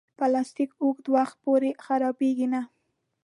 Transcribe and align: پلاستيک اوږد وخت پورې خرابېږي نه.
پلاستيک 0.17 0.71
اوږد 0.83 1.05
وخت 1.15 1.35
پورې 1.43 1.69
خرابېږي 1.83 2.47
نه. 2.53 2.61